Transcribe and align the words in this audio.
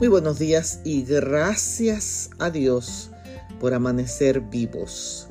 Muy 0.00 0.08
buenos 0.08 0.38
días 0.38 0.80
y 0.82 1.02
gracias 1.02 2.30
a 2.38 2.48
Dios 2.48 3.10
por 3.60 3.74
amanecer 3.74 4.40
vivos. 4.40 5.28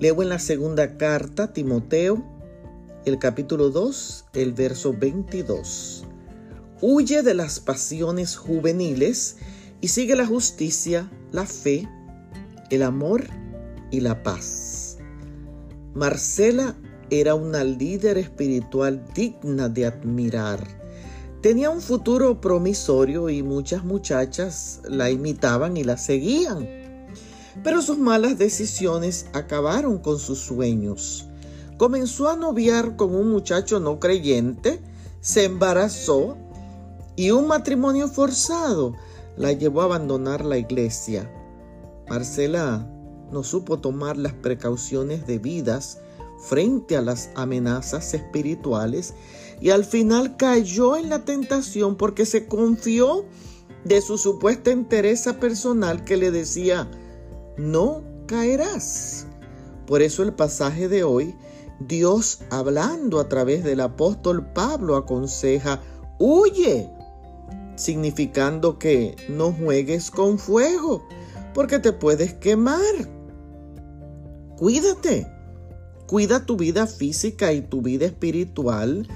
Leo 0.00 0.20
en 0.20 0.28
la 0.28 0.38
segunda 0.38 0.98
carta 0.98 1.54
Timoteo, 1.54 2.22
el 3.06 3.18
capítulo 3.18 3.70
2, 3.70 4.26
el 4.34 4.52
verso 4.52 4.92
22. 4.92 6.04
Huye 6.82 7.22
de 7.22 7.32
las 7.32 7.58
pasiones 7.58 8.36
juveniles 8.36 9.38
y 9.80 9.88
sigue 9.88 10.14
la 10.14 10.26
justicia, 10.26 11.10
la 11.32 11.46
fe, 11.46 11.88
el 12.68 12.82
amor 12.82 13.24
y 13.90 14.00
la 14.00 14.22
paz. 14.22 14.98
Marcela 15.94 16.76
era 17.08 17.34
una 17.34 17.64
líder 17.64 18.18
espiritual 18.18 19.06
digna 19.14 19.70
de 19.70 19.86
admirar 19.86 20.85
Tenía 21.46 21.70
un 21.70 21.80
futuro 21.80 22.40
promisorio 22.40 23.30
y 23.30 23.44
muchas 23.44 23.84
muchachas 23.84 24.80
la 24.82 25.10
imitaban 25.10 25.76
y 25.76 25.84
la 25.84 25.96
seguían. 25.96 26.68
Pero 27.62 27.82
sus 27.82 27.98
malas 27.98 28.36
decisiones 28.36 29.26
acabaron 29.32 29.98
con 29.98 30.18
sus 30.18 30.40
sueños. 30.40 31.28
Comenzó 31.76 32.28
a 32.28 32.34
noviar 32.34 32.96
con 32.96 33.14
un 33.14 33.30
muchacho 33.30 33.78
no 33.78 34.00
creyente, 34.00 34.80
se 35.20 35.44
embarazó 35.44 36.36
y 37.14 37.30
un 37.30 37.46
matrimonio 37.46 38.08
forzado 38.08 38.94
la 39.36 39.52
llevó 39.52 39.82
a 39.82 39.84
abandonar 39.84 40.44
la 40.44 40.58
iglesia. 40.58 41.30
Marcela 42.08 42.90
no 43.30 43.44
supo 43.44 43.78
tomar 43.78 44.16
las 44.16 44.32
precauciones 44.32 45.28
debidas 45.28 46.00
frente 46.38 46.96
a 46.96 47.02
las 47.02 47.30
amenazas 47.34 48.14
espirituales 48.14 49.14
y 49.60 49.70
al 49.70 49.84
final 49.84 50.36
cayó 50.36 50.96
en 50.96 51.08
la 51.08 51.24
tentación 51.24 51.96
porque 51.96 52.26
se 52.26 52.46
confió 52.46 53.24
de 53.84 54.00
su 54.00 54.18
supuesta 54.18 54.70
entereza 54.70 55.38
personal 55.38 56.04
que 56.04 56.16
le 56.16 56.30
decía, 56.30 56.90
no 57.56 58.02
caerás. 58.26 59.26
Por 59.86 60.02
eso 60.02 60.22
el 60.22 60.32
pasaje 60.32 60.88
de 60.88 61.04
hoy, 61.04 61.36
Dios 61.78 62.40
hablando 62.50 63.20
a 63.20 63.28
través 63.28 63.62
del 63.64 63.80
apóstol 63.80 64.52
Pablo 64.52 64.96
aconseja, 64.96 65.80
huye, 66.18 66.90
significando 67.76 68.78
que 68.78 69.14
no 69.28 69.52
juegues 69.52 70.10
con 70.10 70.38
fuego, 70.38 71.06
porque 71.54 71.78
te 71.78 71.92
puedes 71.92 72.34
quemar. 72.34 72.80
Cuídate, 74.56 75.26
cuida 76.06 76.46
tu 76.46 76.56
vida 76.56 76.86
física 76.86 77.52
y 77.52 77.62
tu 77.62 77.82
vida 77.82 78.06
espiritual 78.06 79.08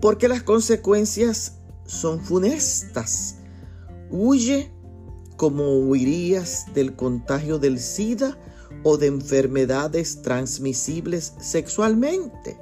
porque 0.00 0.28
las 0.28 0.42
consecuencias 0.42 1.58
son 1.86 2.20
funestas. 2.20 3.36
Huye 4.10 4.70
como 5.36 5.78
huirías 5.78 6.66
del 6.74 6.94
contagio 6.94 7.58
del 7.58 7.78
SIDA 7.78 8.38
o 8.82 8.96
de 8.96 9.06
enfermedades 9.06 10.22
transmisibles 10.22 11.34
sexualmente. 11.40 12.58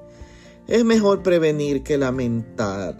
Es 0.68 0.84
mejor 0.84 1.22
prevenir 1.22 1.82
que 1.82 1.98
lamentar. 1.98 2.96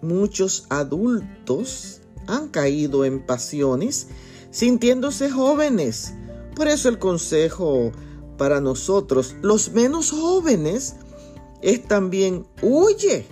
Muchos 0.00 0.66
adultos 0.70 2.00
han 2.26 2.48
caído 2.48 3.04
en 3.04 3.24
pasiones 3.26 4.08
sintiéndose 4.50 5.30
jóvenes. 5.30 6.14
Por 6.54 6.68
eso 6.68 6.88
el 6.88 6.98
consejo 6.98 7.92
para 8.38 8.60
nosotros, 8.62 9.36
los 9.42 9.72
menos 9.72 10.12
jóvenes, 10.12 10.96
es 11.60 11.86
también 11.86 12.46
huye 12.62 13.26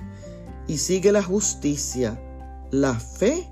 y 0.67 0.79
sigue 0.79 1.13
la 1.13 1.23
justicia, 1.23 2.21
la 2.71 2.95
fe, 2.99 3.49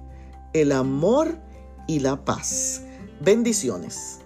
el 0.52 0.72
amor 0.72 1.38
y 1.86 2.00
la 2.00 2.24
paz. 2.24 2.82
Bendiciones. 3.20 4.23